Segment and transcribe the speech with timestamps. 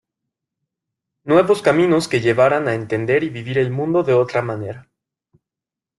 [1.23, 4.89] Nuevos caminos que llevaran a entender y vivir el mundo de otra manera.